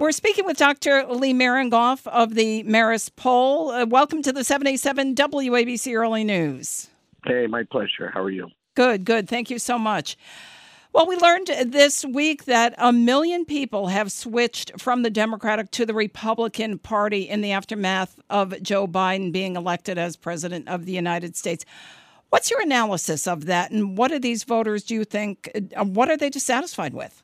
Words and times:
We're 0.00 0.12
speaking 0.12 0.46
with 0.46 0.56
Dr. 0.56 1.04
Lee 1.08 1.34
Miringoff 1.34 2.06
of 2.06 2.34
the 2.34 2.62
Marist 2.62 3.16
poll. 3.16 3.70
Uh, 3.70 3.84
welcome 3.84 4.22
to 4.22 4.32
the 4.32 4.42
787 4.44 5.14
WABC 5.14 5.94
Early 5.94 6.24
News. 6.24 6.88
Hey, 7.26 7.46
my 7.46 7.64
pleasure. 7.64 8.10
How 8.10 8.22
are 8.22 8.30
you? 8.30 8.48
Good, 8.74 9.04
good. 9.04 9.28
Thank 9.28 9.50
you 9.50 9.58
so 9.58 9.78
much. 9.78 10.16
Well, 10.94 11.06
we 11.06 11.16
learned 11.16 11.48
this 11.66 12.02
week 12.02 12.46
that 12.46 12.74
a 12.78 12.94
million 12.94 13.44
people 13.44 13.88
have 13.88 14.10
switched 14.10 14.80
from 14.80 15.02
the 15.02 15.10
Democratic 15.10 15.70
to 15.72 15.84
the 15.84 15.92
Republican 15.92 16.78
Party 16.78 17.28
in 17.28 17.42
the 17.42 17.52
aftermath 17.52 18.18
of 18.30 18.62
Joe 18.62 18.86
Biden 18.86 19.32
being 19.32 19.54
elected 19.54 19.98
as 19.98 20.16
President 20.16 20.66
of 20.66 20.86
the 20.86 20.92
United 20.92 21.36
States. 21.36 21.66
What's 22.30 22.50
your 22.50 22.62
analysis 22.62 23.26
of 23.26 23.44
that, 23.44 23.70
and 23.70 23.98
what 23.98 24.12
are 24.12 24.18
these 24.18 24.44
voters, 24.44 24.82
do 24.82 24.94
you 24.94 25.04
think, 25.04 25.50
uh, 25.76 25.84
what 25.84 26.08
are 26.08 26.16
they 26.16 26.30
dissatisfied 26.30 26.94
with? 26.94 27.22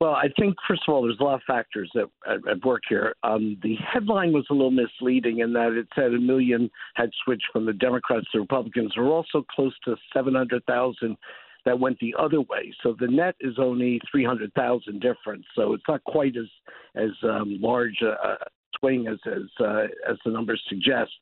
Well, 0.00 0.12
I 0.12 0.28
think 0.38 0.54
first 0.68 0.82
of 0.86 0.94
all, 0.94 1.02
there's 1.02 1.18
a 1.18 1.24
lot 1.24 1.34
of 1.34 1.42
factors 1.44 1.90
that 1.94 2.08
at, 2.26 2.64
work 2.64 2.82
here. 2.88 3.16
Um, 3.24 3.56
the 3.62 3.74
headline 3.76 4.32
was 4.32 4.46
a 4.48 4.54
little 4.54 4.70
misleading 4.70 5.40
in 5.40 5.52
that 5.54 5.72
it 5.72 5.88
said 5.94 6.14
a 6.14 6.20
million 6.20 6.70
had 6.94 7.10
switched 7.24 7.46
from 7.52 7.66
the 7.66 7.72
Democrats 7.72 8.26
to 8.32 8.40
Republicans. 8.40 8.92
There 8.94 9.04
were 9.04 9.10
also 9.10 9.44
close 9.50 9.74
to 9.86 9.96
700,000 10.14 11.16
that 11.64 11.80
went 11.80 11.98
the 11.98 12.14
other 12.16 12.40
way. 12.40 12.72
So 12.82 12.94
the 12.98 13.08
net 13.08 13.34
is 13.40 13.54
only 13.58 14.00
300,000 14.10 15.00
difference. 15.00 15.44
So 15.56 15.74
it's 15.74 15.82
not 15.88 16.04
quite 16.04 16.36
as 16.36 16.46
as 16.94 17.10
um, 17.24 17.58
large 17.60 18.00
a, 18.00 18.36
swing 18.78 19.06
as 19.06 19.18
as, 19.26 19.64
uh, 19.64 19.84
as 20.08 20.16
the 20.24 20.30
numbers 20.30 20.62
suggest. 20.68 21.12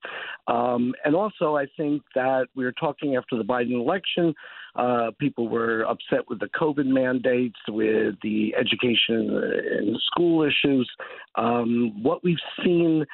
Um, 0.46 0.94
and 1.04 1.14
also, 1.14 1.56
I 1.56 1.66
think 1.76 2.02
that 2.14 2.46
we 2.54 2.64
were 2.64 2.72
talking 2.72 3.16
after 3.16 3.36
the 3.36 3.44
Biden 3.44 3.80
election. 3.80 4.34
Uh, 4.74 5.10
people 5.18 5.48
were 5.48 5.84
upset 5.84 6.28
with 6.28 6.38
the 6.38 6.48
COVID 6.48 6.86
mandates, 6.86 7.58
with 7.68 8.14
the 8.22 8.54
education 8.58 9.42
and 9.78 9.96
school 10.06 10.42
issues. 10.42 10.90
Um, 11.36 12.02
what 12.02 12.22
we've 12.22 12.36
seen 12.62 13.06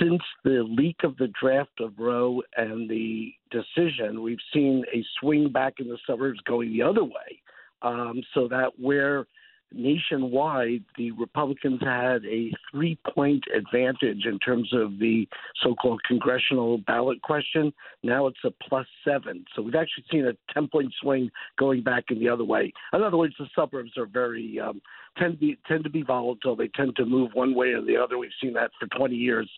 since 0.00 0.22
the 0.44 0.64
leak 0.68 0.96
of 1.04 1.16
the 1.16 1.28
draft 1.40 1.80
of 1.80 1.92
Roe 1.98 2.42
and 2.56 2.90
the 2.90 3.32
decision, 3.50 4.22
we've 4.22 4.38
seen 4.52 4.84
a 4.92 5.04
swing 5.20 5.50
back 5.50 5.74
in 5.78 5.88
the 5.88 5.98
suburbs 6.06 6.40
going 6.46 6.72
the 6.72 6.82
other 6.82 7.04
way. 7.04 7.40
Um, 7.82 8.20
so 8.34 8.48
that 8.48 8.72
where 8.78 9.26
nationwide, 9.72 10.84
the 10.96 11.10
Republicans 11.12 11.80
had 11.80 12.24
a 12.24 12.50
three 12.70 12.98
point 13.14 13.44
advantage 13.54 14.26
in 14.26 14.38
terms 14.38 14.68
of 14.72 14.98
the 14.98 15.28
so 15.62 15.74
called 15.74 16.00
congressional 16.06 16.78
ballot 16.78 17.20
question. 17.22 17.72
Now 18.02 18.26
it's 18.26 18.38
a 18.44 18.50
plus 18.68 18.86
seven. 19.04 19.44
So 19.54 19.62
we've 19.62 19.74
actually 19.74 20.04
seen 20.10 20.26
a 20.26 20.32
10 20.52 20.68
point 20.68 20.92
swing 21.00 21.30
going 21.58 21.82
back 21.82 22.04
in 22.10 22.18
the 22.18 22.28
other 22.28 22.44
way. 22.44 22.72
In 22.92 23.02
other 23.02 23.16
words, 23.16 23.34
the 23.38 23.46
suburbs 23.54 23.92
are 23.96 24.06
very, 24.06 24.58
um, 24.60 24.80
tend, 25.18 25.34
to 25.34 25.38
be, 25.38 25.58
tend 25.66 25.84
to 25.84 25.90
be 25.90 26.02
volatile. 26.02 26.56
They 26.56 26.68
tend 26.68 26.96
to 26.96 27.04
move 27.04 27.30
one 27.34 27.54
way 27.54 27.68
or 27.68 27.82
the 27.82 27.96
other. 27.96 28.18
We've 28.18 28.30
seen 28.42 28.54
that 28.54 28.70
for 28.78 28.86
20 28.96 29.14
years. 29.14 29.50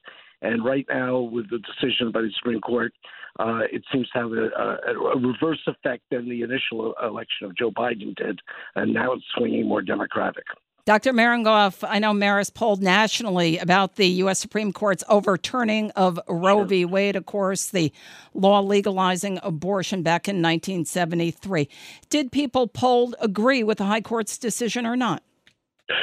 And 0.42 0.64
right 0.64 0.84
now, 0.88 1.20
with 1.20 1.48
the 1.50 1.58
decision 1.58 2.12
by 2.12 2.20
the 2.20 2.30
Supreme 2.36 2.60
Court, 2.60 2.92
uh, 3.38 3.60
it 3.72 3.82
seems 3.92 4.08
to 4.10 4.18
have 4.18 4.32
a, 4.32 4.48
a, 4.58 5.14
a, 5.14 5.18
reverse 5.18 5.60
effect 5.66 6.02
than 6.10 6.28
the 6.28 6.42
initial 6.42 6.94
election 7.02 7.46
of 7.46 7.56
Joe 7.56 7.70
Biden 7.70 8.14
did. 8.14 8.40
And 8.74 8.92
now 8.92 9.12
it's 9.12 9.24
swinging 9.34 9.66
more 9.66 9.80
Democratic. 9.80 10.44
Dr. 10.84 11.12
Miringoff, 11.12 11.86
I 11.88 12.00
know 12.00 12.12
Marist 12.12 12.54
polled 12.54 12.82
nationally 12.82 13.56
about 13.56 13.94
the 13.94 14.06
U.S. 14.08 14.40
Supreme 14.40 14.72
Court's 14.72 15.04
overturning 15.08 15.92
of 15.92 16.18
Roe 16.28 16.58
sure. 16.58 16.64
v. 16.64 16.84
Wade, 16.84 17.14
of 17.14 17.24
course, 17.24 17.68
the 17.68 17.92
law 18.34 18.60
legalizing 18.60 19.38
abortion 19.44 20.02
back 20.02 20.26
in 20.26 20.42
1973. 20.42 21.68
Did 22.10 22.32
people 22.32 22.66
polled 22.66 23.14
agree 23.20 23.62
with 23.62 23.78
the 23.78 23.84
High 23.84 24.00
Court's 24.00 24.36
decision 24.36 24.84
or 24.84 24.96
not? 24.96 25.22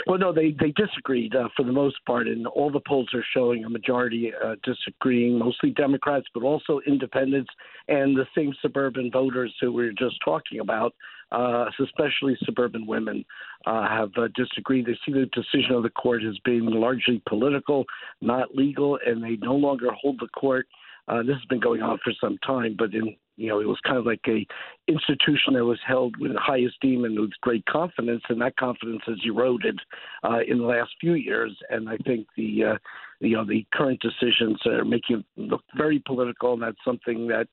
Well, 0.08 0.18
no, 0.18 0.34
they 0.34 0.56
they 0.60 0.72
disagreed 0.72 1.36
uh, 1.36 1.50
for 1.56 1.64
the 1.64 1.72
most 1.72 1.98
part, 2.06 2.28
and 2.28 2.46
all 2.48 2.72
the 2.72 2.82
polls 2.88 3.10
are 3.14 3.26
showing 3.34 3.64
a 3.64 3.70
majority 3.70 4.32
uh, 4.44 4.56
disagreeing, 4.64 5.38
mostly 5.40 5.72
Democrats, 5.72 6.28
but 6.34 6.44
also 6.44 6.82
independents 6.86 7.50
and 7.88 8.16
the 8.16 8.28
same 8.36 8.54
suburban 8.62 9.10
voters 9.12 9.54
who 9.62 9.72
we 9.72 9.86
were 9.86 9.92
just 9.92 10.18
talking 10.24 10.60
about. 10.60 10.94
Uh, 11.32 11.66
especially 11.80 12.36
suburban 12.44 12.88
women 12.88 13.24
uh, 13.68 13.88
have 13.88 14.10
uh, 14.18 14.28
disagreed. 14.36 14.88
They 14.88 14.98
see 15.06 15.12
the 15.12 15.30
decision 15.32 15.76
of 15.76 15.84
the 15.84 15.92
court 15.92 16.24
as 16.28 16.36
being 16.44 16.66
largely 16.66 17.22
political, 17.30 17.86
not 18.20 18.56
legal, 18.56 18.98
and 19.06 19.24
they 19.24 19.36
no 19.36 19.54
longer 19.54 19.90
hold 19.92 20.20
the 20.20 20.28
court. 20.30 20.66
Uh, 21.08 21.22
this 21.22 21.36
has 21.36 21.46
been 21.48 21.60
going 21.60 21.84
on 21.84 22.00
for 22.04 22.14
some 22.20 22.40
time, 22.40 22.76
but 22.80 22.96
in 22.96 23.16
you 23.40 23.48
know, 23.48 23.62
it 23.62 23.68
was 23.68 23.80
kind 23.86 23.98
of 23.98 24.06
like 24.06 24.22
a 24.28 24.46
institution 24.88 25.54
that 25.54 25.64
was 25.64 25.80
held 25.88 26.18
with 26.18 26.36
high 26.36 26.60
esteem 26.60 27.06
and 27.06 27.18
with 27.18 27.32
great 27.42 27.66
confidence, 27.66 28.22
and 28.28 28.42
that 28.42 28.58
confidence 28.58 29.02
has 29.08 29.18
eroded 29.26 29.80
uh, 30.24 30.40
in 30.48 30.60
the 30.60 30.66
last 30.66 30.92
few 31.00 31.14
years. 31.14 31.56
And 31.70 31.90
I 31.90 31.98
think 31.98 32.28
the 32.36 32.64
uh, 32.64 32.78
you 33.22 33.36
know 33.38 33.46
the 33.46 33.66
current 33.74 34.02
decisions 34.02 34.60
are 34.66 34.84
making 34.84 35.20
it 35.20 35.26
look 35.38 35.64
very 35.78 36.04
political, 36.06 36.54
and 36.54 36.62
that's 36.62 36.78
something 36.84 37.28
that 37.28 37.48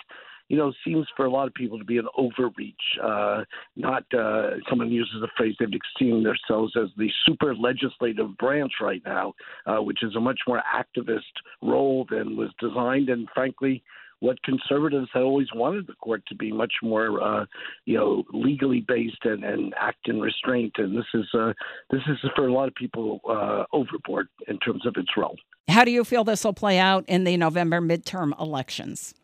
you 0.49 0.57
know, 0.57 0.73
seems 0.85 1.07
for 1.17 1.27
a 1.27 1.31
lot 1.31 1.49
of 1.49 1.55
people 1.55 1.79
to 1.79 1.85
be 1.85 1.99
an 1.99 2.07
overreach. 2.17 2.75
Uh, 3.03 3.43
not 3.75 4.05
uh, 4.17 4.51
someone 4.69 4.91
uses 4.93 5.17
the 5.21 5.29
phrase 5.37 5.57
they've 5.59 5.69
seen 5.99 6.23
themselves 6.23 6.73
as 6.81 6.89
the 6.97 7.11
super 7.27 7.55
legislative 7.55 8.37
branch 8.39 8.73
right 8.81 9.03
now, 9.05 9.35
uh, 9.67 9.79
which 9.79 10.03
is 10.03 10.15
a 10.15 10.21
much 10.21 10.39
more 10.47 10.63
activist 10.73 11.23
role 11.63 12.07
than 12.11 12.37
was 12.37 12.51
designed 12.61 13.09
and, 13.09 13.29
frankly, 13.35 13.83
what 14.21 14.43
conservatives 14.43 15.09
had 15.13 15.23
always 15.23 15.49
wanted 15.55 15.87
the 15.87 15.95
court 15.95 16.23
to 16.29 16.35
be 16.35 16.51
much 16.51 16.73
more, 16.83 17.23
uh, 17.23 17.45
you 17.85 17.97
know, 17.97 18.25
legally 18.33 18.85
based 18.87 19.25
and, 19.25 19.45
and 19.45 19.75
act 19.79 20.09
in 20.09 20.21
restraint. 20.21 20.73
And 20.79 20.97
this 20.97 21.07
is 21.15 21.27
uh, 21.35 21.53
this 21.91 22.03
is 22.09 22.19
for 22.35 22.47
a 22.49 22.53
lot 22.53 22.69
of 22.69 22.75
people 22.75 23.21
uh, 23.29 23.65
overboard 23.73 24.29
in 24.49 24.59
terms 24.59 24.87
of 24.87 24.95
its 24.97 25.11
role. 25.17 25.37
How 25.69 25.85
do 25.85 25.91
you 25.91 26.05
feel 26.05 26.25
this 26.25 26.45
will 26.45 26.53
play 26.53 26.79
out 26.79 27.05
in 27.09 27.25
the 27.25 27.37
November 27.37 27.81
midterm 27.81 28.39
elections? 28.41 29.15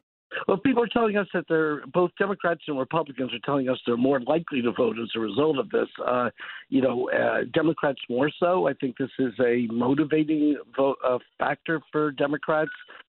Well, 0.48 0.56
people 0.56 0.82
are 0.82 0.88
telling 0.88 1.16
us 1.16 1.26
that 1.34 1.44
they're 1.48 1.86
both 1.86 2.10
Democrats 2.18 2.62
and 2.66 2.78
Republicans 2.78 3.32
are 3.34 3.38
telling 3.44 3.68
us 3.68 3.78
they're 3.86 3.96
more 3.96 4.20
likely 4.20 4.62
to 4.62 4.72
vote 4.72 4.96
as 4.98 5.08
a 5.14 5.20
result 5.20 5.58
of 5.58 5.68
this. 5.70 5.88
Uh, 6.04 6.30
you 6.68 6.80
know, 6.80 7.10
uh, 7.10 7.44
Democrats 7.52 8.00
more 8.08 8.30
so. 8.40 8.66
I 8.66 8.72
think 8.74 8.96
this 8.96 9.10
is 9.18 9.32
a 9.40 9.66
motivating 9.70 10.56
vote 10.76 10.96
uh, 11.06 11.18
factor 11.38 11.80
for 11.90 12.12
Democrats. 12.12 12.70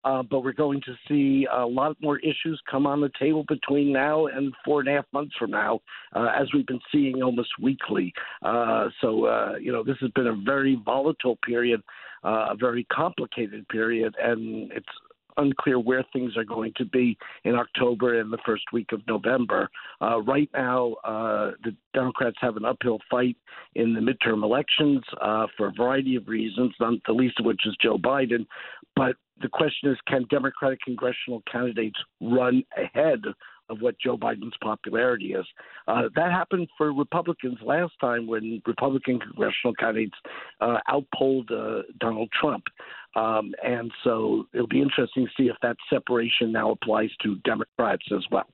Uh, 0.06 0.22
but 0.22 0.44
we're 0.44 0.52
going 0.52 0.80
to 0.82 0.94
see 1.08 1.48
a 1.52 1.66
lot 1.66 1.96
more 2.00 2.18
issues 2.20 2.60
come 2.70 2.86
on 2.86 3.00
the 3.00 3.10
table 3.18 3.44
between 3.48 3.92
now 3.92 4.26
and 4.26 4.54
four 4.64 4.78
and 4.78 4.88
a 4.88 4.92
half 4.92 5.04
months 5.12 5.34
from 5.36 5.50
now, 5.50 5.80
uh, 6.14 6.28
as 6.40 6.46
we've 6.54 6.66
been 6.66 6.80
seeing 6.92 7.24
almost 7.24 7.48
weekly. 7.60 8.12
Uh, 8.40 8.86
so, 9.00 9.24
uh, 9.24 9.54
you 9.60 9.72
know, 9.72 9.82
this 9.82 9.96
has 10.00 10.10
been 10.12 10.28
a 10.28 10.36
very 10.44 10.80
volatile 10.84 11.36
period, 11.44 11.82
uh, 12.22 12.46
a 12.50 12.56
very 12.56 12.84
complicated 12.84 13.66
period, 13.68 14.14
and 14.22 14.70
it's 14.70 14.86
unclear 15.36 15.78
where 15.78 16.04
things 16.12 16.36
are 16.36 16.44
going 16.44 16.72
to 16.76 16.84
be 16.84 17.16
in 17.44 17.54
October 17.54 18.20
and 18.20 18.32
the 18.32 18.38
first 18.44 18.64
week 18.72 18.92
of 18.92 19.00
November. 19.06 19.68
Uh, 20.00 20.20
right 20.22 20.50
now, 20.54 20.94
uh, 21.04 21.52
the 21.64 21.74
Democrats 21.94 22.36
have 22.40 22.56
an 22.56 22.64
uphill 22.64 22.98
fight 23.10 23.36
in 23.74 23.94
the 23.94 24.00
midterm 24.00 24.42
elections 24.42 25.02
uh, 25.20 25.46
for 25.56 25.68
a 25.68 25.72
variety 25.72 26.16
of 26.16 26.28
reasons, 26.28 26.72
not 26.80 26.94
the 27.06 27.12
least 27.12 27.38
of 27.38 27.46
which 27.46 27.60
is 27.66 27.76
Joe 27.82 27.98
Biden. 27.98 28.46
But 28.94 29.16
the 29.40 29.48
question 29.48 29.90
is 29.90 29.98
can 30.08 30.24
Democratic 30.30 30.80
congressional 30.82 31.42
candidates 31.50 31.98
run 32.20 32.62
ahead 32.76 33.22
of 33.68 33.80
what 33.80 33.98
Joe 33.98 34.16
Biden's 34.16 34.56
popularity 34.62 35.34
is. 35.34 35.44
Uh, 35.88 36.02
that 36.14 36.30
happened 36.30 36.68
for 36.76 36.92
Republicans 36.92 37.58
last 37.62 37.92
time 38.00 38.26
when 38.26 38.62
Republican 38.66 39.18
congressional 39.18 39.74
candidates 39.74 40.16
uh, 40.60 40.78
outpolled 40.88 41.50
uh, 41.50 41.82
Donald 42.00 42.30
Trump. 42.40 42.64
Um, 43.16 43.54
and 43.64 43.90
so 44.04 44.46
it'll 44.52 44.66
be 44.66 44.82
interesting 44.82 45.26
to 45.26 45.30
see 45.36 45.48
if 45.48 45.56
that 45.62 45.76
separation 45.90 46.52
now 46.52 46.70
applies 46.70 47.10
to 47.22 47.36
Democrats 47.36 48.04
as 48.14 48.24
well. 48.30 48.46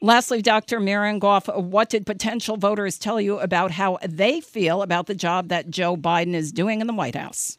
Lastly, 0.00 0.42
Dr. 0.42 0.78
Miringoff, 0.80 1.62
what 1.62 1.88
did 1.88 2.06
potential 2.06 2.56
voters 2.56 2.98
tell 2.98 3.20
you 3.20 3.38
about 3.38 3.72
how 3.72 3.98
they 4.06 4.40
feel 4.40 4.82
about 4.82 5.06
the 5.06 5.14
job 5.14 5.48
that 5.48 5.70
Joe 5.70 5.96
Biden 5.96 6.34
is 6.34 6.52
doing 6.52 6.80
in 6.80 6.86
the 6.86 6.92
White 6.92 7.16
House? 7.16 7.58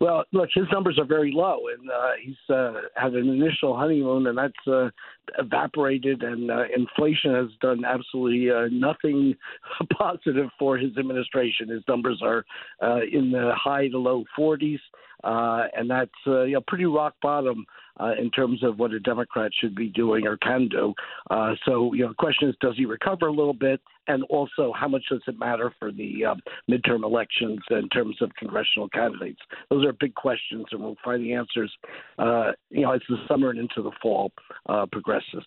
Well, 0.00 0.24
look, 0.32 0.50
his 0.54 0.64
numbers 0.72 0.98
are 0.98 1.06
very 1.06 1.32
low, 1.32 1.60
and 1.68 1.90
uh, 1.90 2.10
he's 2.22 2.54
uh, 2.54 2.72
had 2.94 3.14
an 3.14 3.28
initial 3.28 3.76
honeymoon, 3.76 4.26
and 4.26 4.36
that's 4.36 4.52
uh, 4.66 4.90
evaporated, 5.38 6.22
and 6.22 6.50
uh, 6.50 6.64
inflation 6.76 7.34
has 7.34 7.48
done 7.60 7.84
absolutely 7.84 8.50
uh, 8.50 8.68
nothing 8.70 9.34
positive 9.98 10.48
for 10.58 10.76
his 10.76 10.96
administration. 10.98 11.68
His 11.68 11.82
numbers 11.88 12.20
are 12.22 12.44
uh, 12.82 13.00
in 13.10 13.30
the 13.30 13.52
high 13.54 13.88
to 13.88 13.98
low 13.98 14.24
40s, 14.38 14.80
uh, 15.24 15.64
and 15.74 15.90
that's 15.90 16.10
uh, 16.26 16.42
you 16.42 16.54
know, 16.54 16.60
pretty 16.66 16.84
rock 16.84 17.14
bottom 17.22 17.64
uh, 18.00 18.12
in 18.20 18.30
terms 18.30 18.62
of 18.62 18.78
what 18.78 18.92
a 18.92 19.00
Democrat 19.00 19.50
should 19.60 19.74
be 19.74 19.88
doing 19.88 20.26
or 20.26 20.36
can 20.38 20.68
do. 20.68 20.92
Uh, 21.30 21.52
so, 21.64 21.92
you 21.92 22.02
know, 22.02 22.08
the 22.08 22.14
question 22.14 22.48
is, 22.48 22.54
does 22.60 22.74
he 22.76 22.86
recover 22.86 23.26
a 23.26 23.32
little 23.32 23.54
bit? 23.54 23.80
And 24.06 24.22
also, 24.24 24.72
how 24.78 24.88
much 24.88 25.02
does 25.10 25.22
it 25.26 25.38
matter 25.38 25.72
for 25.78 25.90
the 25.90 26.24
uh, 26.26 26.34
midterm 26.70 27.04
elections 27.04 27.60
in 27.70 27.88
terms 27.88 28.16
of 28.20 28.34
congressional 28.34 28.88
candidates? 28.90 29.40
Those 29.70 29.86
are 29.86 29.92
big 29.92 30.14
questions, 30.14 30.66
and 30.72 30.82
we'll 30.82 30.96
find 31.02 31.22
the 31.22 31.32
answers, 31.32 31.72
uh, 32.18 32.52
you 32.70 32.82
know, 32.82 32.92
as 32.92 33.00
the 33.08 33.16
summer 33.28 33.50
and 33.50 33.58
into 33.58 33.82
the 33.82 33.92
fall 34.02 34.32
uh, 34.68 34.86
progresses. 34.92 35.44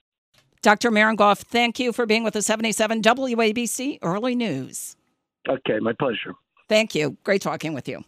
Dr. 0.64 0.90
Miringoff, 0.90 1.40
thank 1.40 1.80
you 1.80 1.94
for 1.94 2.08
being 2.08 2.24
with 2.24 2.34
the 2.34 2.42
77 2.42 3.02
WABC 3.04 4.00
Early 4.02 4.34
News. 4.34 4.96
Okay, 5.48 5.80
my 5.80 5.94
pleasure. 5.94 6.34
Thank 6.68 6.96
you. 6.96 7.16
Great 7.24 7.42
talking 7.42 7.74
with 7.74 7.88
you. 7.88 8.04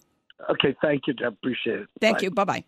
Okay, 0.50 0.76
thank 0.82 1.08
you. 1.08 1.14
I 1.24 1.28
appreciate 1.28 1.82
it. 1.82 1.88
Thank 2.00 2.18
Bye. 2.18 2.24
you. 2.24 2.32
Bye 2.32 2.46
bye. 2.46 2.64